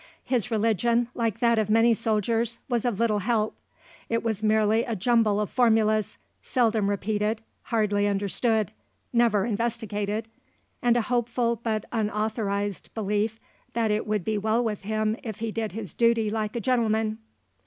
[0.25, 3.55] His religion, like that of many soldiers, was of little help;
[4.09, 8.71] it was merely a jumble of formulas, seldom repeated, hardly understood,
[9.13, 10.27] never investigated,
[10.81, 13.39] and a hopeful, but unauthorised, belief
[13.73, 17.19] that it would be well with him if he did his duty like a gentleman.